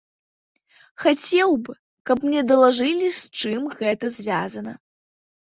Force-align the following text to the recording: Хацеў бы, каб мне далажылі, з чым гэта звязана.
Хацеў 1.03 1.49
бы, 1.67 1.73
каб 2.11 2.17
мне 2.29 2.41
далажылі, 2.53 3.07
з 3.19 3.45
чым 3.45 3.61
гэта 3.83 4.05
звязана. 4.17 4.73